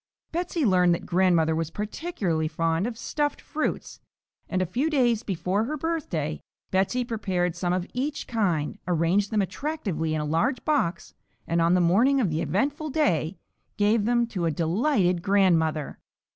Betsey 0.31 0.65
learned 0.65 0.95
that 0.95 1.05
grandmother 1.05 1.55
was 1.55 1.69
particularly 1.69 2.47
fond 2.47 2.87
of 2.87 2.97
"Stuffed 2.97 3.39
Fruits," 3.39 3.99
and 4.49 4.59
a 4.59 4.65
few 4.65 4.89
days 4.89 5.21
before 5.21 5.65
her 5.65 5.77
birthday 5.77 6.41
Betsey 6.71 7.03
prepared 7.05 7.55
some 7.55 7.71
of 7.71 7.85
each 7.93 8.25
kind, 8.25 8.79
arranged 8.87 9.29
them 9.29 9.43
attractively 9.43 10.15
in 10.15 10.21
a 10.21 10.25
large 10.25 10.65
box, 10.65 11.13
and 11.45 11.61
on 11.61 11.75
the 11.75 11.81
morning 11.81 12.19
of 12.19 12.31
the 12.31 12.41
eventful 12.41 12.89
day 12.89 13.37
gave 13.77 14.05
them 14.05 14.25
to 14.25 14.45
a 14.45 14.49
delighted 14.51 15.21
grandmother. 15.21 15.99